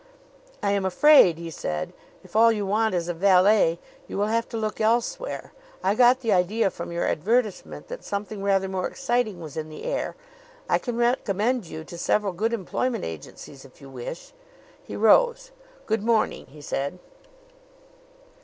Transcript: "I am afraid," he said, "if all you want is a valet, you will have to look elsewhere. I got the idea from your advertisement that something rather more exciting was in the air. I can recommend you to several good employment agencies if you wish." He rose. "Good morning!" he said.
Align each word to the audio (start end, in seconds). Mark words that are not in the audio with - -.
"I 0.63 0.71
am 0.71 0.83
afraid," 0.83 1.37
he 1.37 1.51
said, 1.51 1.93
"if 2.23 2.35
all 2.35 2.51
you 2.51 2.65
want 2.65 2.95
is 2.95 3.07
a 3.07 3.13
valet, 3.13 3.77
you 4.07 4.17
will 4.17 4.25
have 4.33 4.49
to 4.49 4.57
look 4.57 4.81
elsewhere. 4.81 5.53
I 5.83 5.93
got 5.93 6.21
the 6.21 6.33
idea 6.33 6.71
from 6.71 6.91
your 6.91 7.05
advertisement 7.05 7.87
that 7.89 8.03
something 8.03 8.41
rather 8.41 8.67
more 8.67 8.87
exciting 8.87 9.39
was 9.39 9.55
in 9.55 9.69
the 9.69 9.83
air. 9.83 10.15
I 10.67 10.79
can 10.79 10.97
recommend 10.97 11.67
you 11.67 11.83
to 11.83 11.99
several 11.99 12.33
good 12.33 12.51
employment 12.51 13.05
agencies 13.05 13.63
if 13.63 13.79
you 13.79 13.91
wish." 13.91 14.33
He 14.83 14.95
rose. 14.95 15.51
"Good 15.85 16.01
morning!" 16.01 16.47
he 16.47 16.61
said. 16.61 16.97